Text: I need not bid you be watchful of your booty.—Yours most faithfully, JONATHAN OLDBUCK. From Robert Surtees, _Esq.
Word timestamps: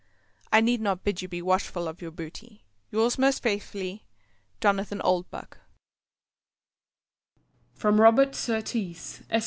I 0.51 0.61
need 0.61 0.81
not 0.81 1.03
bid 1.03 1.21
you 1.21 1.27
be 1.27 1.43
watchful 1.43 1.87
of 1.87 2.01
your 2.01 2.09
booty.—Yours 2.09 3.19
most 3.19 3.43
faithfully, 3.43 4.07
JONATHAN 4.59 4.99
OLDBUCK. 5.01 5.59
From 7.75 8.01
Robert 8.01 8.33
Surtees, 8.33 9.21
_Esq. 9.31 9.39